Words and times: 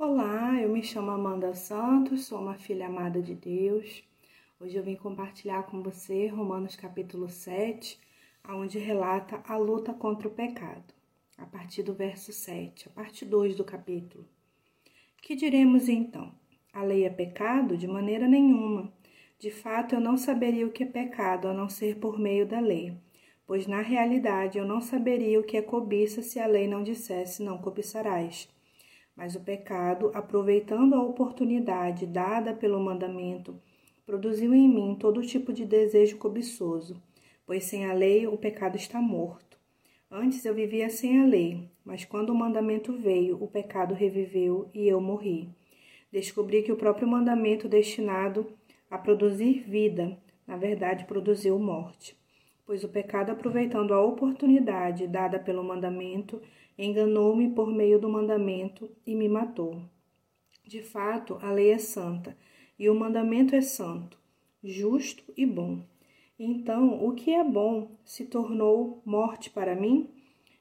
Olá, 0.00 0.54
eu 0.62 0.68
me 0.68 0.80
chamo 0.80 1.10
Amanda 1.10 1.52
Santos, 1.56 2.26
sou 2.26 2.38
uma 2.38 2.54
filha 2.54 2.86
amada 2.86 3.20
de 3.20 3.34
Deus. 3.34 4.04
Hoje 4.60 4.76
eu 4.76 4.82
vim 4.84 4.94
compartilhar 4.94 5.64
com 5.64 5.82
você 5.82 6.28
Romanos 6.28 6.76
capítulo 6.76 7.28
7, 7.28 7.98
onde 8.48 8.78
relata 8.78 9.42
a 9.44 9.56
luta 9.56 9.92
contra 9.92 10.28
o 10.28 10.30
pecado, 10.30 10.94
a 11.36 11.44
partir 11.44 11.82
do 11.82 11.94
verso 11.94 12.32
7, 12.32 12.86
a 12.86 12.92
parte 12.92 13.24
2 13.24 13.56
do 13.56 13.64
capítulo. 13.64 14.24
Que 15.20 15.34
diremos 15.34 15.88
então? 15.88 16.32
A 16.72 16.84
lei 16.84 17.04
é 17.04 17.10
pecado? 17.10 17.76
De 17.76 17.88
maneira 17.88 18.28
nenhuma. 18.28 18.92
De 19.36 19.50
fato, 19.50 19.96
eu 19.96 20.00
não 20.00 20.16
saberia 20.16 20.64
o 20.64 20.70
que 20.70 20.84
é 20.84 20.86
pecado 20.86 21.48
a 21.48 21.52
não 21.52 21.68
ser 21.68 21.96
por 21.96 22.20
meio 22.20 22.46
da 22.46 22.60
lei, 22.60 22.96
pois 23.44 23.66
na 23.66 23.80
realidade 23.80 24.58
eu 24.58 24.64
não 24.64 24.80
saberia 24.80 25.40
o 25.40 25.44
que 25.44 25.56
é 25.56 25.62
cobiça 25.62 26.22
se 26.22 26.38
a 26.38 26.46
lei 26.46 26.68
não 26.68 26.84
dissesse 26.84 27.42
não 27.42 27.58
cobiçarás. 27.58 28.48
Mas 29.18 29.34
o 29.34 29.40
pecado, 29.40 30.12
aproveitando 30.14 30.94
a 30.94 31.02
oportunidade 31.02 32.06
dada 32.06 32.54
pelo 32.54 32.78
mandamento, 32.78 33.60
produziu 34.06 34.54
em 34.54 34.68
mim 34.68 34.96
todo 34.96 35.26
tipo 35.26 35.52
de 35.52 35.64
desejo 35.64 36.18
cobiçoso, 36.18 37.02
pois 37.44 37.64
sem 37.64 37.84
a 37.84 37.92
lei 37.92 38.28
o 38.28 38.38
pecado 38.38 38.76
está 38.76 39.02
morto. 39.02 39.58
Antes 40.08 40.44
eu 40.44 40.54
vivia 40.54 40.88
sem 40.88 41.20
a 41.20 41.26
lei, 41.26 41.68
mas 41.84 42.04
quando 42.04 42.30
o 42.30 42.34
mandamento 42.34 42.92
veio, 42.92 43.42
o 43.42 43.48
pecado 43.48 43.92
reviveu 43.92 44.70
e 44.72 44.86
eu 44.86 45.00
morri. 45.00 45.48
Descobri 46.12 46.62
que 46.62 46.70
o 46.70 46.76
próprio 46.76 47.08
mandamento 47.08 47.68
destinado 47.68 48.46
a 48.88 48.96
produzir 48.96 49.64
vida, 49.68 50.16
na 50.46 50.56
verdade, 50.56 51.06
produziu 51.06 51.58
morte. 51.58 52.17
Pois 52.68 52.84
o 52.84 52.88
pecado, 52.90 53.30
aproveitando 53.30 53.94
a 53.94 54.04
oportunidade 54.04 55.06
dada 55.06 55.38
pelo 55.38 55.64
mandamento, 55.64 56.38
enganou-me 56.76 57.48
por 57.48 57.72
meio 57.72 57.98
do 57.98 58.10
mandamento 58.10 58.90
e 59.06 59.14
me 59.14 59.26
matou. 59.26 59.80
De 60.66 60.82
fato, 60.82 61.38
a 61.40 61.50
lei 61.50 61.70
é 61.70 61.78
santa 61.78 62.36
e 62.78 62.90
o 62.90 62.94
mandamento 62.94 63.56
é 63.56 63.62
santo, 63.62 64.18
justo 64.62 65.24
e 65.34 65.46
bom. 65.46 65.82
Então, 66.38 67.02
o 67.02 67.14
que 67.14 67.32
é 67.32 67.42
bom 67.42 67.96
se 68.04 68.26
tornou 68.26 69.00
morte 69.02 69.48
para 69.48 69.74
mim? 69.74 70.10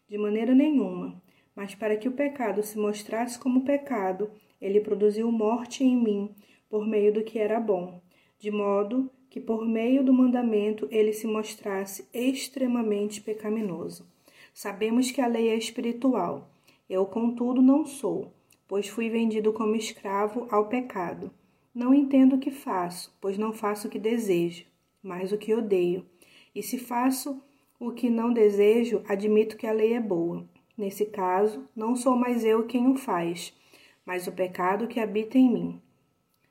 De 0.08 0.18
maneira 0.18 0.56
nenhuma, 0.56 1.22
mas 1.54 1.76
para 1.76 1.98
que 1.98 2.08
o 2.08 2.14
pecado 2.14 2.64
se 2.64 2.80
mostrasse 2.80 3.38
como 3.38 3.66
pecado, 3.66 4.32
ele 4.62 4.80
produziu 4.80 5.30
morte 5.30 5.84
em 5.84 6.02
mim 6.02 6.34
por 6.70 6.88
meio 6.88 7.12
do 7.12 7.22
que 7.22 7.38
era 7.38 7.60
bom, 7.60 8.02
de 8.40 8.50
modo 8.50 9.12
que 9.38 9.42
por 9.42 9.64
meio 9.68 10.04
do 10.04 10.12
mandamento 10.12 10.88
ele 10.90 11.14
se 11.14 11.28
mostrasse 11.28 12.08
extremamente 12.12 13.22
pecaminoso. 13.22 14.04
Sabemos 14.52 15.12
que 15.12 15.22
a 15.22 15.28
lei 15.28 15.50
é 15.50 15.56
espiritual. 15.56 16.50
Eu, 16.90 17.06
contudo, 17.06 17.62
não 17.62 17.86
sou, 17.86 18.34
pois 18.68 18.88
fui 18.88 19.12
vendido 19.12 19.54
como 19.54 19.76
escravo 19.76 20.48
ao 20.50 20.66
pecado. 20.66 21.30
Não 21.72 21.94
entendo 21.94 22.36
o 22.36 22.40
que 22.40 22.50
faço, 22.50 23.16
pois 23.22 23.38
não 23.38 23.54
faço 23.54 23.88
o 23.88 23.92
que 23.92 24.00
desejo, 24.00 24.66
mas 25.04 25.32
o 25.32 25.38
que 25.38 25.54
odeio. 25.54 26.04
E 26.56 26.64
se 26.64 26.80
faço 26.80 27.40
o 27.80 27.92
que 27.92 28.10
não 28.10 28.34
desejo, 28.34 29.04
admito 29.08 29.56
que 29.56 29.68
a 29.68 29.72
lei 29.72 29.94
é 29.94 30.02
boa. 30.02 30.44
Nesse 30.76 31.06
caso, 31.06 31.64
não 31.76 31.96
sou 31.96 32.16
mais 32.16 32.44
eu 32.44 32.66
quem 32.66 32.88
o 32.88 32.96
faz, 32.96 33.54
mas 34.04 34.26
o 34.26 34.32
pecado 34.32 34.88
que 34.88 35.00
habita 35.00 35.38
em 35.38 35.48
mim. 35.48 35.82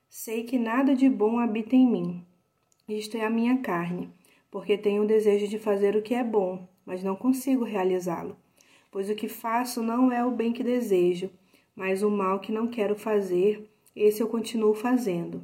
Sei 0.09 0.45
que 0.45 0.57
nada 0.57 0.95
de 0.95 1.11
bom 1.11 1.41
habita 1.41 1.75
em 1.75 1.85
mim. 1.85 2.25
Isto 2.89 3.17
é 3.17 3.25
a 3.25 3.31
minha 3.31 3.59
carne, 3.59 4.09
porque 4.49 4.79
tenho 4.79 5.03
o 5.03 5.07
desejo 5.07 5.49
de 5.49 5.59
fazer 5.59 5.97
o 5.97 6.03
que 6.03 6.15
é 6.15 6.23
bom, 6.23 6.69
mas 6.85 7.03
não 7.03 7.17
consigo 7.17 7.65
realizá-lo. 7.65 8.37
Pois 8.93 9.11
o 9.11 9.15
que 9.17 9.29
faço 9.29 9.83
não 9.83 10.13
é 10.13 10.25
o 10.25 10.31
bem 10.31 10.53
que 10.53 10.63
desejo, 10.63 11.29
mas 11.75 12.05
o 12.05 12.09
mal 12.09 12.39
que 12.39 12.53
não 12.53 12.69
quero 12.69 12.95
fazer, 12.95 13.69
esse 13.95 14.23
eu 14.23 14.29
continuo 14.29 14.73
fazendo. 14.73 15.43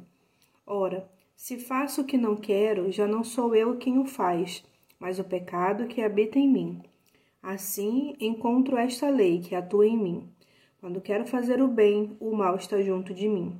Ora, 0.65 1.05
se 1.35 1.57
faço 1.57 2.01
o 2.03 2.05
que 2.05 2.17
não 2.17 2.37
quero, 2.37 2.89
já 2.89 3.05
não 3.05 3.25
sou 3.25 3.53
eu 3.53 3.75
quem 3.75 3.99
o 3.99 4.05
faz, 4.05 4.63
mas 4.97 5.19
o 5.19 5.23
pecado 5.25 5.85
que 5.85 6.01
habita 6.01 6.39
em 6.39 6.47
mim. 6.47 6.81
Assim, 7.41 8.15
encontro 8.21 8.77
esta 8.77 9.09
lei 9.09 9.41
que 9.41 9.53
atua 9.53 9.85
em 9.85 9.97
mim. 9.97 10.29
Quando 10.79 11.01
quero 11.01 11.25
fazer 11.25 11.61
o 11.61 11.67
bem, 11.67 12.15
o 12.21 12.33
mal 12.33 12.55
está 12.55 12.81
junto 12.81 13.13
de 13.13 13.27
mim. 13.27 13.59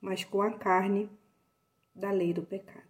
mas 0.00 0.24
com 0.24 0.42
a 0.42 0.50
carne 0.52 1.08
da 1.94 2.10
lei 2.10 2.32
do 2.32 2.42
pecado 2.42 2.86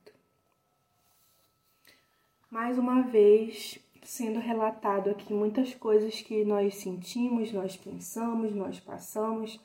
mais 2.51 2.79
uma 2.79 3.03
vez 3.03 3.79
sendo 4.03 4.39
relatado 4.39 5.11
aqui 5.11 5.35
muitas 5.35 5.75
coisas 5.75 6.23
que 6.23 6.45
nós 6.45 6.77
sentimos, 6.77 7.53
nós 7.53 7.77
pensamos, 7.77 8.55
nós 8.55 8.79
passamos 8.79 9.61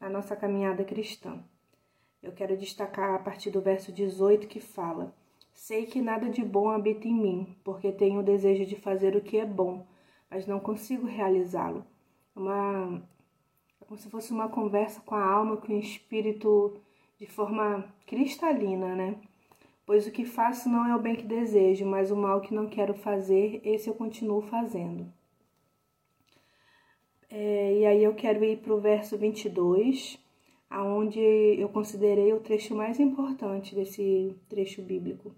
na 0.00 0.08
nossa 0.08 0.36
caminhada 0.36 0.84
cristã. 0.84 1.38
Eu 2.22 2.32
quero 2.32 2.56
destacar 2.56 3.14
a 3.14 3.18
partir 3.18 3.50
do 3.50 3.60
verso 3.60 3.92
18 3.92 4.46
que 4.46 4.60
fala: 4.60 5.14
Sei 5.52 5.86
que 5.86 6.00
nada 6.00 6.30
de 6.30 6.44
bom 6.44 6.70
habita 6.70 7.08
em 7.08 7.14
mim, 7.14 7.56
porque 7.64 7.90
tenho 7.90 8.20
o 8.20 8.24
desejo 8.24 8.64
de 8.64 8.76
fazer 8.76 9.16
o 9.16 9.20
que 9.20 9.36
é 9.36 9.44
bom, 9.44 9.86
mas 10.30 10.46
não 10.46 10.60
consigo 10.60 11.06
realizá-lo. 11.06 11.84
Uma 12.34 13.02
é 13.80 13.84
como 13.84 13.98
se 13.98 14.10
fosse 14.10 14.32
uma 14.32 14.48
conversa 14.48 15.00
com 15.00 15.14
a 15.14 15.24
alma, 15.24 15.56
com 15.56 15.72
o 15.72 15.78
espírito 15.78 16.80
de 17.18 17.26
forma 17.26 17.84
cristalina, 18.06 18.94
né? 18.94 19.16
Pois 19.84 20.06
o 20.06 20.12
que 20.12 20.24
faço 20.24 20.68
não 20.68 20.86
é 20.86 20.94
o 20.94 21.00
bem 21.00 21.16
que 21.16 21.24
desejo, 21.24 21.84
mas 21.84 22.10
o 22.10 22.16
mal 22.16 22.40
que 22.40 22.54
não 22.54 22.68
quero 22.68 22.94
fazer, 22.94 23.60
esse 23.64 23.88
eu 23.88 23.94
continuo 23.94 24.42
fazendo. 24.42 25.12
É, 27.28 27.78
e 27.78 27.86
aí 27.86 28.02
eu 28.02 28.14
quero 28.14 28.44
ir 28.44 28.58
para 28.58 28.74
o 28.74 28.80
verso 28.80 29.16
22, 29.16 30.18
aonde 30.68 31.20
eu 31.20 31.68
considerei 31.68 32.32
o 32.32 32.40
trecho 32.40 32.74
mais 32.74 32.98
importante 32.98 33.74
desse 33.74 34.36
trecho 34.48 34.82
bíblico. 34.82 35.34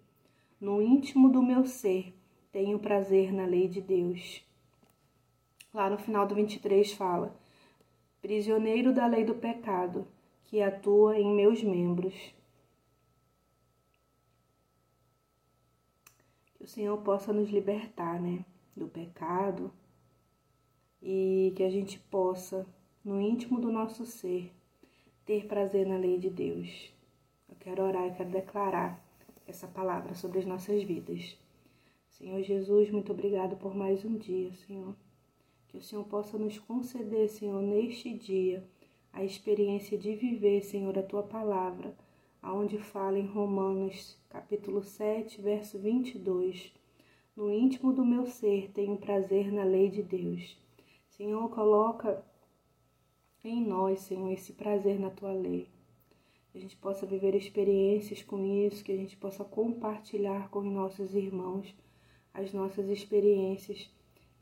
No 0.60 0.80
íntimo 0.82 1.30
do 1.30 1.42
meu 1.42 1.64
ser, 1.66 2.14
tenho 2.50 2.78
prazer 2.78 3.32
na 3.32 3.44
lei 3.44 3.68
de 3.68 3.80
Deus. 3.80 4.42
Lá 5.72 5.88
no 5.88 5.98
final 5.98 6.26
do 6.26 6.34
23 6.34 6.92
fala: 6.92 7.34
prisioneiro 8.22 8.94
da 8.94 9.06
lei 9.06 9.24
do 9.24 9.34
pecado, 9.34 10.06
que 10.44 10.62
atua 10.62 11.18
em 11.18 11.34
meus 11.34 11.62
membros. 11.62 12.14
que 16.62 16.66
o 16.66 16.68
Senhor 16.68 16.96
possa 16.98 17.32
nos 17.32 17.50
libertar, 17.50 18.20
né, 18.20 18.44
do 18.76 18.86
pecado 18.86 19.72
e 21.02 21.52
que 21.56 21.64
a 21.64 21.68
gente 21.68 21.98
possa, 21.98 22.64
no 23.04 23.20
íntimo 23.20 23.60
do 23.60 23.72
nosso 23.72 24.06
ser, 24.06 24.52
ter 25.26 25.46
prazer 25.46 25.84
na 25.84 25.96
lei 25.96 26.18
de 26.18 26.30
Deus. 26.30 26.92
Eu 27.48 27.56
quero 27.58 27.82
orar 27.82 28.06
e 28.06 28.14
quero 28.14 28.30
declarar 28.30 29.04
essa 29.44 29.66
palavra 29.66 30.14
sobre 30.14 30.38
as 30.38 30.46
nossas 30.46 30.84
vidas. 30.84 31.36
Senhor 32.10 32.40
Jesus, 32.44 32.92
muito 32.92 33.10
obrigado 33.10 33.56
por 33.56 33.74
mais 33.74 34.04
um 34.04 34.16
dia, 34.16 34.52
Senhor. 34.52 34.94
Que 35.72 35.78
o 35.78 35.82
Senhor 35.82 36.04
possa 36.04 36.36
nos 36.36 36.58
conceder, 36.58 37.30
Senhor, 37.30 37.62
neste 37.62 38.12
dia, 38.12 38.62
a 39.10 39.24
experiência 39.24 39.96
de 39.96 40.14
viver, 40.14 40.60
Senhor, 40.62 40.98
a 40.98 41.02
tua 41.02 41.22
palavra 41.22 41.96
aonde 42.42 42.76
fala 42.76 43.18
em 43.18 43.24
Romanos, 43.24 44.18
capítulo 44.28 44.82
7, 44.82 45.40
verso 45.40 45.78
22. 45.78 46.74
No 47.34 47.50
íntimo 47.50 47.90
do 47.90 48.04
meu 48.04 48.26
ser 48.26 48.70
tenho 48.72 48.98
prazer 48.98 49.50
na 49.50 49.64
lei 49.64 49.88
de 49.88 50.02
Deus. 50.02 50.58
Senhor, 51.08 51.48
coloca 51.48 52.22
em 53.42 53.64
nós, 53.64 54.00
Senhor, 54.00 54.30
esse 54.30 54.52
prazer 54.52 55.00
na 55.00 55.08
tua 55.08 55.32
lei. 55.32 55.70
Que 56.50 56.58
a 56.58 56.60
gente 56.60 56.76
possa 56.76 57.06
viver 57.06 57.34
experiências 57.34 58.22
com 58.22 58.44
isso, 58.44 58.84
que 58.84 58.92
a 58.92 58.96
gente 58.96 59.16
possa 59.16 59.42
compartilhar 59.42 60.50
com 60.50 60.58
os 60.58 60.70
nossos 60.70 61.14
irmãos 61.14 61.74
as 62.34 62.52
nossas 62.52 62.90
experiências 62.90 63.90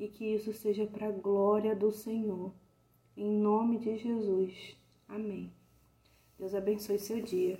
e 0.00 0.08
que 0.08 0.24
isso 0.24 0.50
seja 0.54 0.86
para 0.86 1.08
a 1.08 1.12
glória 1.12 1.76
do 1.76 1.92
Senhor. 1.92 2.54
Em 3.14 3.30
nome 3.30 3.78
de 3.78 3.98
Jesus. 3.98 4.74
Amém. 5.06 5.52
Deus 6.38 6.54
abençoe 6.54 6.98
seu 6.98 7.20
dia. 7.20 7.58